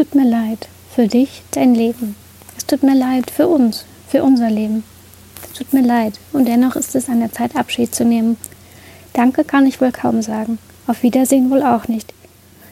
tut 0.00 0.14
mir 0.14 0.24
leid 0.24 0.66
für 0.94 1.08
dich, 1.08 1.42
dein 1.50 1.74
Leben. 1.74 2.16
Es 2.56 2.64
tut 2.64 2.82
mir 2.82 2.94
leid 2.94 3.30
für 3.30 3.48
uns, 3.48 3.84
für 4.08 4.24
unser 4.24 4.48
Leben. 4.48 4.82
Es 5.44 5.58
tut 5.58 5.74
mir 5.74 5.82
leid 5.82 6.18
und 6.32 6.48
dennoch 6.48 6.74
ist 6.74 6.94
es 6.94 7.10
an 7.10 7.20
der 7.20 7.32
Zeit, 7.32 7.54
Abschied 7.54 7.94
zu 7.94 8.06
nehmen. 8.06 8.38
Danke 9.12 9.44
kann 9.44 9.66
ich 9.66 9.78
wohl 9.78 9.92
kaum 9.92 10.22
sagen. 10.22 10.58
Auf 10.86 11.02
Wiedersehen 11.02 11.50
wohl 11.50 11.62
auch 11.62 11.86
nicht. 11.86 12.14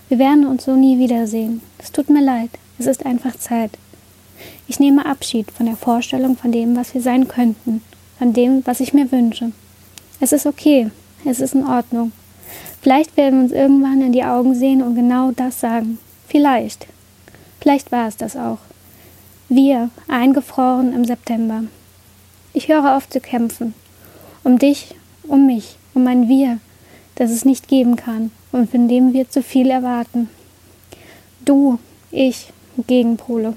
Wir 0.09 0.19
werden 0.19 0.47
uns 0.47 0.65
so 0.65 0.75
nie 0.75 0.99
wiedersehen. 0.99 1.61
Es 1.77 1.93
tut 1.93 2.09
mir 2.09 2.23
leid. 2.23 2.49
Es 2.79 2.87
ist 2.87 3.05
einfach 3.05 3.37
Zeit. 3.37 3.73
Ich 4.67 4.81
nehme 4.81 5.05
Abschied 5.05 5.51
von 5.51 5.67
der 5.67 5.77
Vorstellung 5.77 6.35
von 6.35 6.51
dem, 6.51 6.77
was 6.77 6.95
wir 6.95 7.03
sein 7.03 7.29
könnten, 7.29 7.83
von 8.19 8.33
dem, 8.33 8.63
was 8.65 8.81
ich 8.81 8.95
mir 8.95 9.13
wünsche. 9.13 9.53
Es 10.19 10.33
ist 10.33 10.47
okay. 10.47 10.91
Es 11.27 11.41
ist 11.41 11.55
in 11.55 11.67
Ordnung. 11.67 12.13
Vielleicht 12.81 13.19
werden 13.19 13.41
wir 13.41 13.45
uns 13.45 13.53
irgendwann 13.53 14.01
in 14.01 14.13
die 14.13 14.25
Augen 14.25 14.55
sehen 14.55 14.81
und 14.81 14.95
genau 14.95 15.31
das 15.33 15.61
sagen. 15.61 15.99
Vielleicht. 16.27 16.87
Vielleicht 17.61 17.93
war 17.93 18.09
es 18.09 18.17
das 18.17 18.37
auch. 18.37 18.59
Wir, 19.49 19.91
eingefroren 20.09 20.93
im 20.93 21.05
September. 21.05 21.65
Ich 22.53 22.69
höre 22.69 22.97
auf 22.97 23.09
zu 23.09 23.21
kämpfen. 23.21 23.75
Um 24.45 24.59
dich, 24.59 24.95
um 25.25 25.47
mich, 25.47 25.77
um 25.95 26.07
ein 26.07 26.29
Wir, 26.29 26.59
das 27.15 27.31
es 27.31 27.45
nicht 27.45 27.69
geben 27.69 27.97
kann 27.97 28.31
und 28.53 28.71
von 28.71 28.89
dem 28.89 29.13
wir 29.13 29.29
zu 29.29 29.43
viel 29.43 29.71
erwarten. 29.71 30.29
Du, 31.45 31.79
ich, 32.11 32.53
Gegenpole. 32.87 33.57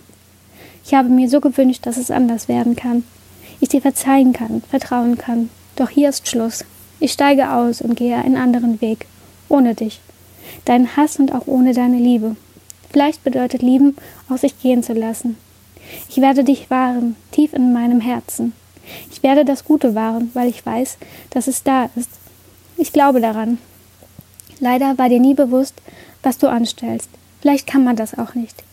Ich 0.86 0.94
habe 0.94 1.10
mir 1.10 1.30
so 1.30 1.42
gewünscht, 1.42 1.86
dass 1.86 1.98
es 1.98 2.12
anders 2.12 2.48
werden 2.48 2.76
kann. 2.76 3.04
Ich 3.60 3.70
dir 3.70 3.82
verzeihen 3.82 4.34
kann, 4.34 4.64
vertrauen 4.70 5.18
kann. 5.18 5.50
Doch 5.76 5.90
hier 5.90 6.10
ist 6.10 6.28
Schluss. 6.28 6.66
Ich 7.00 7.12
steige 7.12 7.52
aus 7.52 7.82
und 7.82 7.96
gehe 7.96 8.18
einen 8.18 8.38
anderen 8.38 8.82
Weg. 8.82 9.06
Ohne 9.50 9.76
dich. 9.76 10.02
Deinen 10.66 10.96
Hass 10.96 11.18
und 11.18 11.34
auch 11.34 11.48
ohne 11.48 11.74
deine 11.74 11.98
Liebe. 11.98 12.36
Vielleicht 12.92 13.24
bedeutet 13.24 13.62
Lieben, 13.62 13.96
aus 14.30 14.42
sich 14.42 14.60
gehen 14.60 14.84
zu 14.84 14.94
lassen. 14.94 15.38
Ich 16.10 16.18
werde 16.18 16.44
dich 16.44 16.70
wahren, 16.70 17.16
tief 17.32 17.54
in 17.54 17.74
meinem 17.74 18.02
Herzen. 18.02 18.54
Ich 19.12 19.24
werde 19.24 19.46
das 19.46 19.64
Gute 19.64 19.96
wahren, 19.96 20.30
weil 20.34 20.50
ich 20.50 20.66
weiß, 20.66 20.98
dass 21.30 21.48
es 21.48 21.64
da 21.64 21.90
ist. 21.96 22.10
Ich 22.78 22.92
glaube 22.92 23.22
daran. 23.22 23.60
Leider 24.60 24.98
war 24.98 25.10
dir 25.10 25.20
nie 25.20 25.34
bewusst, 25.34 25.76
was 26.24 26.38
du 26.38 26.48
anstellst. 26.48 27.10
Vielleicht 27.42 27.66
kann 27.66 27.84
man 27.84 27.96
das 27.96 28.18
auch 28.18 28.36
nicht. 28.36 28.64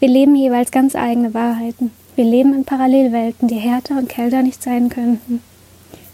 Wir 0.00 0.08
leben 0.08 0.34
jeweils 0.34 0.70
ganz 0.70 0.96
eigene 0.96 1.34
Wahrheiten. 1.34 1.92
Wir 2.16 2.24
leben 2.24 2.54
in 2.54 2.64
Parallelwelten, 2.64 3.48
die 3.48 3.56
härter 3.56 3.98
und 3.98 4.08
kälter 4.08 4.42
nicht 4.42 4.62
sein 4.62 4.88
könnten. 4.88 5.40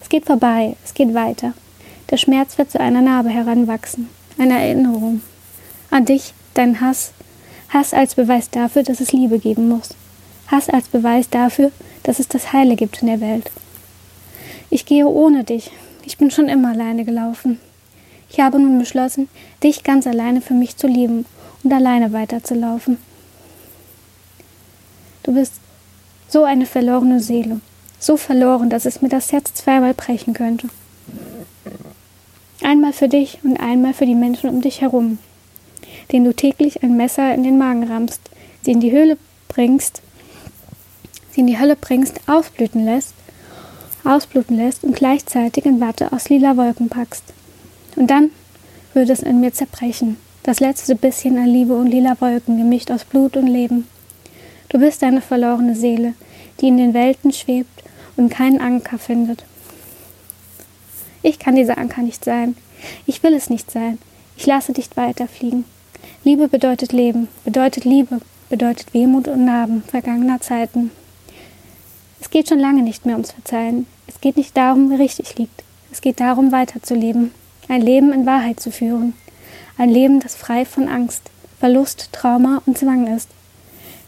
Es 0.02 0.08
geht 0.08 0.26
vorbei, 0.26 0.76
es 0.84 0.92
geht 0.92 1.14
weiter. 1.14 1.54
Der 2.10 2.18
Schmerz 2.18 2.58
wird 2.58 2.70
zu 2.70 2.78
einer 2.78 3.00
Narbe 3.00 3.30
heranwachsen, 3.30 4.10
einer 4.36 4.58
Erinnerung. 4.58 5.22
An 5.90 6.04
dich, 6.04 6.34
deinen 6.52 6.80
Hass, 6.82 7.12
Hass 7.74 7.92
als 7.92 8.14
Beweis 8.14 8.50
dafür, 8.50 8.84
dass 8.84 9.00
es 9.00 9.10
Liebe 9.10 9.40
geben 9.40 9.68
muss. 9.68 9.90
Hass 10.46 10.68
als 10.68 10.86
Beweis 10.86 11.28
dafür, 11.28 11.72
dass 12.04 12.20
es 12.20 12.28
das 12.28 12.52
Heile 12.52 12.76
gibt 12.76 13.02
in 13.02 13.08
der 13.08 13.20
Welt. 13.20 13.50
Ich 14.70 14.86
gehe 14.86 15.08
ohne 15.08 15.42
dich. 15.42 15.72
Ich 16.04 16.16
bin 16.16 16.30
schon 16.30 16.48
immer 16.48 16.70
alleine 16.70 17.04
gelaufen. 17.04 17.58
Ich 18.30 18.38
habe 18.38 18.60
nun 18.60 18.78
beschlossen, 18.78 19.28
dich 19.64 19.82
ganz 19.82 20.06
alleine 20.06 20.40
für 20.40 20.54
mich 20.54 20.76
zu 20.76 20.86
lieben 20.86 21.26
und 21.64 21.72
alleine 21.72 22.12
weiterzulaufen. 22.12 22.96
Du 25.24 25.34
bist 25.34 25.54
so 26.28 26.44
eine 26.44 26.66
verlorene 26.66 27.18
Seele, 27.18 27.60
so 27.98 28.16
verloren, 28.16 28.70
dass 28.70 28.86
es 28.86 29.02
mir 29.02 29.08
das 29.08 29.32
Herz 29.32 29.52
zweimal 29.52 29.94
brechen 29.94 30.32
könnte. 30.32 30.68
Einmal 32.62 32.92
für 32.92 33.08
dich 33.08 33.40
und 33.42 33.56
einmal 33.56 33.94
für 33.94 34.06
die 34.06 34.14
Menschen 34.14 34.48
um 34.48 34.60
dich 34.60 34.80
herum 34.80 35.18
den 36.12 36.24
du 36.24 36.34
täglich 36.34 36.82
ein 36.82 36.96
Messer 36.96 37.34
in 37.34 37.42
den 37.42 37.58
Magen 37.58 37.84
rammst, 37.84 38.20
sie 38.62 38.72
in 38.72 38.80
die 38.80 38.92
Höhle 38.92 39.18
bringst, 39.48 40.02
sie 41.32 41.40
in 41.40 41.46
die 41.46 41.58
Hölle 41.58 41.76
bringst, 41.76 42.20
ausblüten 42.26 42.84
lässt, 42.84 43.14
ausbluten 44.04 44.56
lässt 44.56 44.84
und 44.84 44.96
gleichzeitig 44.96 45.64
in 45.64 45.80
Watte 45.80 46.12
aus 46.12 46.28
lila 46.28 46.56
Wolken 46.56 46.88
packst. 46.88 47.24
Und 47.96 48.10
dann 48.10 48.30
würde 48.92 49.12
es 49.12 49.22
in 49.22 49.40
mir 49.40 49.52
zerbrechen, 49.52 50.16
das 50.42 50.60
letzte 50.60 50.94
bisschen 50.94 51.38
an 51.38 51.46
Liebe 51.46 51.74
und 51.74 51.88
lila 51.88 52.16
Wolken 52.20 52.58
gemischt 52.58 52.90
aus 52.90 53.04
Blut 53.04 53.36
und 53.36 53.46
Leben. 53.46 53.88
Du 54.68 54.78
bist 54.78 55.02
eine 55.02 55.20
verlorene 55.20 55.74
Seele, 55.74 56.14
die 56.60 56.68
in 56.68 56.76
den 56.76 56.94
Welten 56.94 57.32
schwebt 57.32 57.82
und 58.16 58.30
keinen 58.30 58.60
Anker 58.60 58.98
findet. 58.98 59.44
Ich 61.22 61.38
kann 61.38 61.56
dieser 61.56 61.78
Anker 61.78 62.02
nicht 62.02 62.24
sein. 62.24 62.56
Ich 63.06 63.22
will 63.22 63.34
es 63.34 63.48
nicht 63.48 63.70
sein. 63.70 63.98
Ich 64.36 64.46
lasse 64.46 64.72
dich 64.72 64.90
weiterfliegen. 64.96 65.64
Liebe 66.26 66.48
bedeutet 66.48 66.94
Leben, 66.94 67.28
bedeutet 67.44 67.84
Liebe, 67.84 68.18
bedeutet 68.48 68.94
Wehmut 68.94 69.28
und 69.28 69.44
Narben 69.44 69.82
vergangener 69.82 70.40
Zeiten. 70.40 70.90
Es 72.18 72.30
geht 72.30 72.48
schon 72.48 72.58
lange 72.58 72.80
nicht 72.80 73.04
mehr 73.04 73.16
ums 73.16 73.32
Verzeihen. 73.32 73.86
Es 74.06 74.22
geht 74.22 74.38
nicht 74.38 74.56
darum, 74.56 74.90
wie 74.90 74.94
richtig 74.94 75.36
liegt. 75.36 75.62
Es 75.92 76.00
geht 76.00 76.20
darum, 76.20 76.50
weiterzuleben, 76.50 77.32
ein 77.68 77.82
Leben 77.82 78.10
in 78.14 78.24
Wahrheit 78.24 78.58
zu 78.58 78.72
führen. 78.72 79.12
Ein 79.76 79.90
Leben, 79.90 80.20
das 80.20 80.34
frei 80.34 80.64
von 80.64 80.88
Angst, 80.88 81.30
Verlust, 81.60 82.08
Trauma 82.12 82.62
und 82.64 82.78
Zwang 82.78 83.06
ist. 83.14 83.28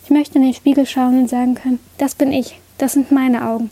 Ich 0.05 0.09
möchte 0.09 0.37
in 0.38 0.44
den 0.44 0.55
Spiegel 0.55 0.87
schauen 0.87 1.19
und 1.19 1.28
sagen 1.28 1.55
können, 1.55 1.81
das 1.99 2.15
bin 2.15 2.32
ich, 2.32 2.59
das 2.78 2.94
sind 2.94 3.12
meine 3.12 3.47
Augen 3.47 3.69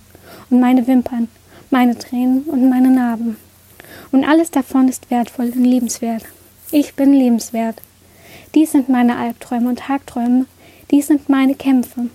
und 0.51 0.61
meine 0.61 0.87
Wimpern, 0.87 1.29
meine 1.71 1.97
Tränen 1.97 2.43
und 2.43 2.69
meine 2.69 2.91
Narben. 2.91 3.39
Und 4.13 4.23
alles 4.29 4.51
davon 4.51 4.87
ist 4.89 5.11
wertvoll 5.11 5.47
und 5.47 5.65
liebenswert. 5.65 6.25
Ich 6.73 6.95
bin 6.95 7.15
liebenswert. 7.15 7.81
Dies 8.55 8.71
sind 8.71 8.89
meine 8.89 9.17
Albträume 9.17 9.69
und 9.69 9.81
Tagträume, 9.81 10.47
dies 10.93 11.09
sind 11.09 11.29
meine 11.29 11.57
Kämpfe. 11.57 12.09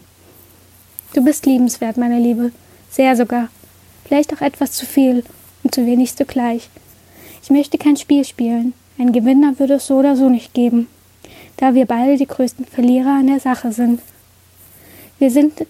Du 1.13 1.23
bist 1.23 1.45
liebenswert, 1.45 1.97
meine 1.97 2.17
Liebe, 2.17 2.53
sehr 2.89 3.17
sogar. 3.17 3.49
Vielleicht 4.05 4.33
auch 4.33 4.41
etwas 4.41 4.71
zu 4.71 4.85
viel 4.85 5.25
und 5.63 5.75
zu 5.75 5.85
wenig 5.85 6.15
zugleich. 6.15 6.69
Ich 7.43 7.49
möchte 7.49 7.77
kein 7.77 7.97
Spiel 7.97 8.23
spielen. 8.23 8.73
Ein 8.97 9.11
Gewinner 9.11 9.59
würde 9.59 9.75
es 9.75 9.87
so 9.87 9.97
oder 9.97 10.15
so 10.15 10.29
nicht 10.29 10.53
geben, 10.53 10.87
da 11.57 11.73
wir 11.73 11.85
beide 11.85 12.15
die 12.15 12.27
größten 12.27 12.65
Verlierer 12.65 13.19
an 13.19 13.27
der 13.27 13.41
Sache 13.41 13.73
sind. 13.73 14.01
Wir 15.19 15.31
sind 15.31 15.65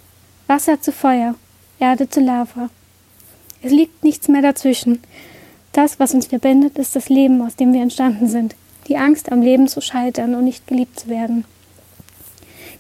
Wasser 0.46 0.80
zu 0.82 0.92
Feuer, 0.92 1.34
Erde 1.80 2.08
zu 2.10 2.20
Lava. 2.20 2.70
Es 3.64 3.72
liegt 3.72 4.04
nichts 4.04 4.28
mehr 4.28 4.44
dazwischen. 4.44 5.02
Das, 5.72 6.00
was 6.00 6.14
uns 6.14 6.28
verbindet, 6.28 6.78
ist 6.78 6.96
das 6.96 7.10
Leben, 7.10 7.42
aus 7.42 7.56
dem 7.56 7.74
wir 7.74 7.82
entstanden 7.82 8.28
sind 8.28 8.56
die 8.90 8.98
Angst 8.98 9.32
am 9.32 9.42
Leben 9.42 9.68
zu 9.68 9.82
scheitern 9.82 10.36
und 10.36 10.44
nicht 10.44 10.68
geliebt 10.68 11.00
zu 11.00 11.08
werden. 11.08 11.46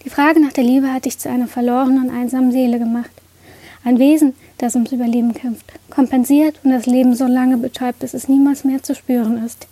Die 0.03 0.09
Frage 0.09 0.42
nach 0.42 0.53
der 0.53 0.64
Liebe 0.64 0.92
hat 0.92 1.06
dich 1.06 1.20
zu 1.20 1.30
einer 1.30 1.47
verlorenen 1.47 2.06
und 2.06 2.09
einsamen 2.09 2.52
Seele 2.52 2.80
gemacht. 2.80 3.12
Ein 3.84 4.00
Wesen, 4.00 4.34
das 4.58 4.75
ums 4.75 4.92
Überleben 4.92 5.34
kämpft, 5.34 5.72
kompensiert 5.90 6.59
und 6.64 6.72
das 6.72 6.86
Leben 6.86 7.16
so 7.16 7.28
lange 7.28 7.58
betäubt, 7.58 8.00
bis 8.00 8.14
es 8.14 8.28
niemals 8.28 8.64
mehr 8.64 8.81
zu 8.81 8.96
spüren 8.96 9.46
ist. 9.46 9.68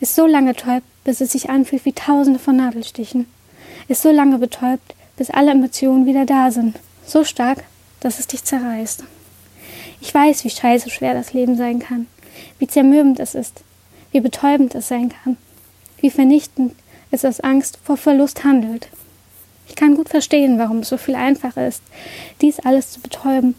Es 0.00 0.14
so 0.14 0.26
lange 0.26 0.54
täubt, 0.54 0.86
bis 1.04 1.20
es 1.20 1.32
sich 1.32 1.50
anfühlt 1.50 1.84
wie 1.84 1.92
tausende 1.92 2.38
von 2.38 2.56
Nadelstichen. 2.56 3.26
Es 3.88 4.02
so 4.02 4.10
lange 4.10 4.38
betäubt, 4.38 4.94
bis 5.16 5.30
alle 5.30 5.50
Emotionen 5.50 6.06
wieder 6.06 6.26
da 6.26 6.50
sind. 6.50 6.78
So 7.04 7.24
stark, 7.24 7.64
dass 7.98 8.18
es 8.18 8.26
dich 8.26 8.44
zerreißt. 8.44 9.04
Ich 10.00 10.14
weiß, 10.14 10.44
wie 10.44 10.50
scheiße 10.50 10.90
schwer 10.90 11.12
das 11.12 11.32
Leben 11.32 11.56
sein 11.56 11.80
kann, 11.80 12.06
wie 12.58 12.68
zermürbend 12.68 13.20
es 13.20 13.34
ist, 13.34 13.62
wie 14.12 14.20
betäubend 14.20 14.74
es 14.74 14.88
sein 14.88 15.10
kann, 15.10 15.36
wie 16.00 16.10
vernichtend 16.10 16.74
es 17.10 17.24
aus 17.24 17.40
Angst 17.40 17.78
vor 17.82 17.96
Verlust 17.96 18.44
handelt. 18.44 18.88
Ich 19.68 19.76
kann 19.76 19.94
gut 19.94 20.08
verstehen, 20.08 20.58
warum 20.58 20.80
es 20.80 20.88
so 20.88 20.96
viel 20.96 21.14
einfacher 21.14 21.66
ist, 21.66 21.82
dies 22.40 22.58
alles 22.60 22.90
zu 22.90 23.00
betäuben, 23.00 23.54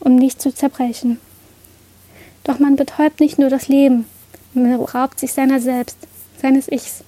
um 0.00 0.16
nicht 0.16 0.40
zu 0.40 0.52
zerbrechen. 0.52 1.20
Doch 2.42 2.58
man 2.58 2.76
betäubt 2.76 3.20
nicht 3.20 3.38
nur 3.38 3.50
das 3.50 3.68
Leben, 3.68 4.06
man 4.52 4.74
raubt 4.74 5.18
sich 5.18 5.32
seiner 5.32 5.60
selbst, 5.60 5.96
seines 6.40 6.70
Ichs, 6.70 7.04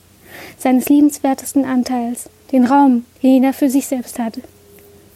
seines 0.58 0.88
liebenswertesten 0.88 1.64
Anteils, 1.64 2.28
den 2.52 2.64
Raum, 2.64 3.04
den 3.22 3.34
jeder 3.34 3.52
für 3.52 3.68
sich 3.68 3.86
selbst 3.86 4.18
hat. 4.18 4.40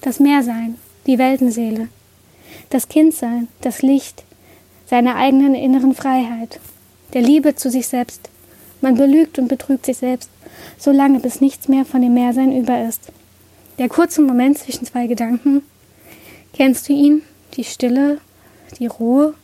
Das 0.01 0.21
Meersein, 0.21 0.77
die 1.07 1.19
Weltenseele, 1.19 1.89
das 2.71 2.89
Kindsein, 2.89 3.49
das 3.61 3.83
Licht, 3.83 4.25
seine 4.87 5.17
eigenen 5.17 5.55
inneren 5.55 5.95
Freiheit, 5.95 6.61
der 7.13 7.23
Liebe 7.23 7.55
zu 7.55 7.71
sich 7.71 7.87
selbst. 7.87 8.31
Man 8.81 8.95
belügt 8.95 9.39
und 9.39 9.49
betrügt 9.49 9.87
sich 9.87 9.99
selbst, 9.99 10.31
so 10.79 10.91
lange 10.91 11.21
bis 11.21 11.41
nichts 11.41 11.69
mehr 11.69 11.85
von 11.85 12.01
dem 12.01 12.15
Mehrsein 12.15 12.57
über 12.57 12.83
ist. 12.87 13.13
Der 13.79 13.89
kurze 13.89 14.23
Moment 14.23 14.59
zwischen 14.59 14.87
zwei 14.87 15.07
Gedanken. 15.07 15.63
Kennst 16.53 16.89
du 16.89 16.93
ihn? 16.93 17.23
Die 17.55 17.65
Stille, 17.65 18.21
die 18.79 18.87
Ruhe, 18.87 19.35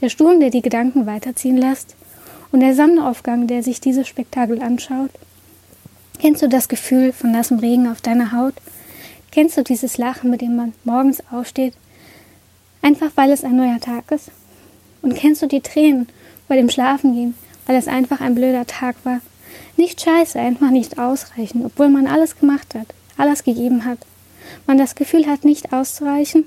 der 0.00 0.08
Sturm, 0.08 0.40
der 0.40 0.50
die 0.50 0.62
Gedanken 0.62 1.06
weiterziehen 1.06 1.56
lässt 1.56 1.94
und 2.52 2.60
der 2.60 2.74
Sonnenaufgang, 2.74 3.46
der 3.46 3.62
sich 3.62 3.80
dieses 3.80 4.08
Spektakel 4.08 4.60
anschaut. 4.62 5.10
Kennst 6.18 6.42
du 6.42 6.48
das 6.48 6.68
Gefühl 6.68 7.12
von 7.12 7.32
nassem 7.32 7.58
Regen 7.58 7.86
auf 7.88 8.00
deiner 8.00 8.32
Haut? 8.32 8.54
Kennst 9.30 9.56
du 9.56 9.62
dieses 9.62 9.96
Lachen, 9.96 10.30
mit 10.30 10.40
dem 10.40 10.56
man 10.56 10.72
morgens 10.84 11.22
aufsteht, 11.30 11.74
einfach 12.82 13.10
weil 13.14 13.30
es 13.30 13.44
ein 13.44 13.56
neuer 13.56 13.80
Tag 13.80 14.10
ist? 14.10 14.30
Und 15.02 15.14
kennst 15.14 15.40
du 15.40 15.46
die 15.46 15.60
Tränen, 15.60 16.08
bei 16.50 16.56
dem 16.56 16.68
Schlafengehen, 16.68 17.36
weil 17.66 17.76
es 17.76 17.86
einfach 17.86 18.20
ein 18.20 18.34
blöder 18.34 18.66
Tag 18.66 18.96
war. 19.04 19.20
Nicht 19.76 20.00
scheiße, 20.00 20.36
einfach 20.36 20.70
nicht 20.70 20.98
ausreichen, 20.98 21.64
obwohl 21.64 21.88
man 21.88 22.08
alles 22.08 22.36
gemacht 22.36 22.74
hat, 22.74 22.88
alles 23.16 23.44
gegeben 23.44 23.84
hat. 23.84 23.98
Man 24.66 24.76
das 24.76 24.96
Gefühl 24.96 25.28
hat, 25.28 25.44
nicht 25.44 25.72
auszureichen. 25.72 26.44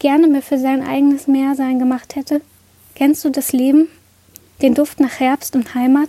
Gerne 0.00 0.26
mehr 0.26 0.42
für 0.42 0.58
sein 0.58 0.84
eigenes 0.84 1.28
Mehrsein 1.28 1.78
gemacht 1.78 2.16
hätte. 2.16 2.40
Kennst 2.96 3.24
du 3.24 3.30
das 3.30 3.52
Leben? 3.52 3.86
Den 4.60 4.74
Duft 4.74 4.98
nach 4.98 5.20
Herbst 5.20 5.54
und 5.54 5.72
Heimat? 5.76 6.08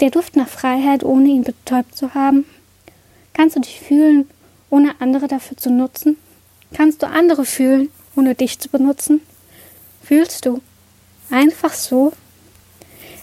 Der 0.00 0.08
Duft 0.08 0.34
nach 0.34 0.48
Freiheit, 0.48 1.04
ohne 1.04 1.28
ihn 1.28 1.44
betäubt 1.44 1.94
zu 1.94 2.14
haben? 2.14 2.46
Kannst 3.34 3.54
du 3.54 3.60
dich 3.60 3.80
fühlen, 3.80 4.30
ohne 4.70 4.98
andere 4.98 5.28
dafür 5.28 5.58
zu 5.58 5.70
nutzen? 5.70 6.16
Kannst 6.72 7.02
du 7.02 7.06
andere 7.06 7.44
fühlen, 7.44 7.90
ohne 8.16 8.34
dich 8.34 8.58
zu 8.58 8.70
benutzen? 8.70 9.20
Fühlst 10.02 10.46
du? 10.46 10.62
Einfach 11.30 11.74
so? 11.74 12.12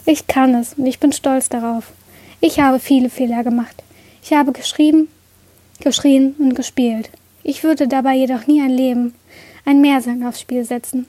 Ich 0.04 0.28
kann 0.28 0.54
es 0.54 0.74
und 0.74 0.86
ich 0.86 1.00
bin 1.00 1.12
stolz 1.12 1.48
darauf. 1.48 1.92
Ich 2.40 2.60
habe 2.60 2.78
viele 2.78 3.10
Fehler 3.10 3.42
gemacht. 3.42 3.82
Ich 4.22 4.32
habe 4.32 4.52
geschrieben, 4.52 5.08
geschrien 5.80 6.34
und 6.38 6.54
gespielt. 6.54 7.10
Ich 7.42 7.64
würde 7.64 7.88
dabei 7.88 8.14
jedoch 8.14 8.46
nie 8.46 8.60
ein 8.60 8.70
Leben, 8.70 9.14
ein 9.64 9.80
Mehrsein 9.80 10.24
aufs 10.24 10.40
Spiel 10.40 10.64
setzen. 10.64 11.06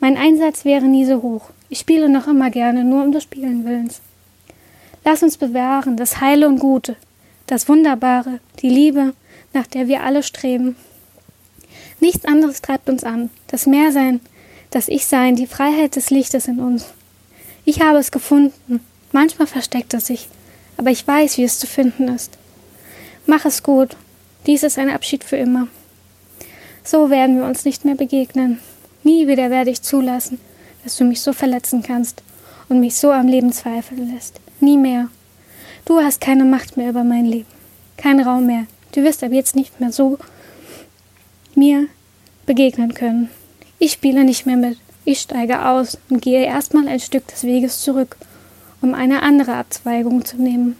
Mein 0.00 0.16
Einsatz 0.16 0.64
wäre 0.64 0.86
nie 0.86 1.04
so 1.04 1.22
hoch. 1.22 1.50
Ich 1.68 1.80
spiele 1.80 2.08
noch 2.08 2.26
immer 2.26 2.50
gerne, 2.50 2.84
nur 2.84 3.04
um 3.04 3.12
des 3.12 3.24
Spielen 3.24 3.64
Willens. 3.64 4.00
Lass 5.04 5.22
uns 5.22 5.36
bewahren 5.36 5.96
das 5.96 6.20
Heile 6.20 6.48
und 6.48 6.58
Gute, 6.58 6.96
das 7.46 7.68
Wunderbare, 7.68 8.40
die 8.60 8.68
Liebe, 8.68 9.14
nach 9.52 9.66
der 9.66 9.88
wir 9.88 10.02
alle 10.02 10.22
streben. 10.22 10.76
Nichts 12.00 12.24
anderes 12.24 12.62
treibt 12.62 12.88
uns 12.88 13.04
an, 13.04 13.30
das 13.48 13.66
Mehrsein, 13.66 14.20
das 14.72 14.88
Ich-Sein, 14.88 15.36
die 15.36 15.46
Freiheit 15.46 15.96
des 15.96 16.10
Lichtes 16.10 16.48
in 16.48 16.58
uns. 16.58 16.86
Ich 17.64 17.80
habe 17.80 17.98
es 17.98 18.10
gefunden, 18.10 18.80
manchmal 19.12 19.46
versteckt 19.46 19.94
es 19.94 20.06
sich, 20.06 20.28
aber 20.76 20.90
ich 20.90 21.06
weiß, 21.06 21.38
wie 21.38 21.44
es 21.44 21.58
zu 21.58 21.66
finden 21.66 22.08
ist. 22.08 22.38
Mach 23.26 23.44
es 23.44 23.62
gut, 23.62 23.96
dies 24.46 24.64
ist 24.64 24.78
ein 24.78 24.90
Abschied 24.90 25.22
für 25.22 25.36
immer. 25.36 25.68
So 26.82 27.10
werden 27.10 27.36
wir 27.38 27.44
uns 27.44 27.64
nicht 27.64 27.84
mehr 27.84 27.94
begegnen. 27.94 28.58
Nie 29.04 29.28
wieder 29.28 29.50
werde 29.50 29.70
ich 29.70 29.82
zulassen, 29.82 30.40
dass 30.82 30.96
du 30.96 31.04
mich 31.04 31.20
so 31.20 31.32
verletzen 31.32 31.82
kannst 31.82 32.22
und 32.68 32.80
mich 32.80 32.96
so 32.96 33.12
am 33.12 33.28
Leben 33.28 33.52
zweifeln 33.52 34.12
lässt. 34.12 34.40
Nie 34.58 34.76
mehr. 34.76 35.08
Du 35.84 36.00
hast 36.00 36.20
keine 36.20 36.44
Macht 36.44 36.76
mehr 36.76 36.90
über 36.90 37.04
mein 37.04 37.26
Leben. 37.26 37.48
Kein 37.96 38.20
Raum 38.20 38.46
mehr. 38.46 38.66
Du 38.92 39.02
wirst 39.02 39.22
ab 39.22 39.32
jetzt 39.32 39.54
nicht 39.54 39.80
mehr 39.80 39.92
so 39.92 40.18
mir 41.54 41.86
begegnen 42.46 42.94
können. 42.94 43.28
Ich 43.84 43.94
spiele 43.94 44.22
nicht 44.22 44.46
mehr 44.46 44.56
mit. 44.56 44.78
Ich 45.04 45.18
steige 45.18 45.66
aus 45.66 45.98
und 46.08 46.22
gehe 46.22 46.44
erstmal 46.44 46.86
ein 46.86 47.00
Stück 47.00 47.26
des 47.26 47.42
Weges 47.42 47.80
zurück, 47.80 48.16
um 48.80 48.94
eine 48.94 49.24
andere 49.24 49.54
Abzweigung 49.54 50.24
zu 50.24 50.36
nehmen. 50.36 50.76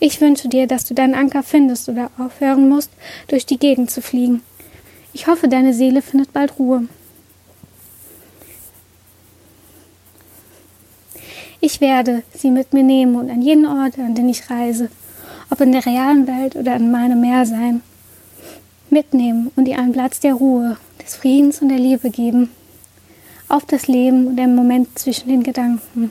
Ich 0.00 0.20
wünsche 0.20 0.48
dir, 0.48 0.66
dass 0.66 0.84
du 0.84 0.94
deinen 0.94 1.14
Anker 1.14 1.44
findest 1.44 1.88
oder 1.88 2.10
aufhören 2.18 2.68
musst, 2.68 2.90
durch 3.28 3.46
die 3.46 3.60
Gegend 3.60 3.92
zu 3.92 4.02
fliegen. 4.02 4.42
Ich 5.12 5.28
hoffe, 5.28 5.46
deine 5.46 5.72
Seele 5.72 6.02
findet 6.02 6.32
bald 6.32 6.58
Ruhe. 6.58 6.88
Ich 11.60 11.80
werde 11.80 12.24
sie 12.36 12.50
mit 12.50 12.72
mir 12.72 12.82
nehmen 12.82 13.14
und 13.14 13.30
an 13.30 13.40
jeden 13.40 13.66
Ort, 13.66 14.00
an 14.00 14.16
den 14.16 14.28
ich 14.28 14.50
reise, 14.50 14.90
ob 15.48 15.60
in 15.60 15.70
der 15.70 15.86
realen 15.86 16.26
Welt 16.26 16.56
oder 16.56 16.74
in 16.74 16.90
meinem 16.90 17.20
Meer 17.20 17.46
sein, 17.46 17.82
mitnehmen 18.94 19.50
und 19.56 19.68
ihr 19.68 19.78
einen 19.78 19.92
Platz 19.92 20.20
der 20.20 20.32
Ruhe, 20.32 20.78
des 21.04 21.16
Friedens 21.16 21.60
und 21.60 21.68
der 21.68 21.78
Liebe 21.78 22.08
geben, 22.08 22.48
auf 23.48 23.66
das 23.66 23.88
Leben 23.88 24.28
und 24.28 24.36
den 24.36 24.54
Moment 24.54 24.98
zwischen 24.98 25.28
den 25.28 25.42
Gedanken. 25.42 26.10